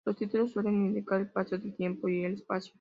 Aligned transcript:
Los 0.03 0.15
títulos 0.15 0.51
suelen 0.51 0.87
indicar 0.87 1.21
el 1.21 1.29
paso 1.29 1.57
del 1.59 1.75
tiempo 1.75 2.07
y 2.09 2.25
el 2.25 2.33
espacio. 2.33 2.69